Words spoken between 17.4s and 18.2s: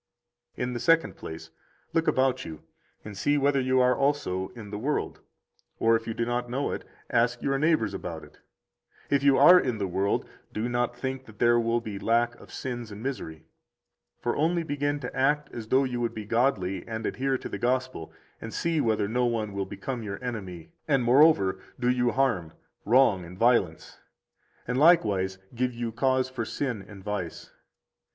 the Gospel,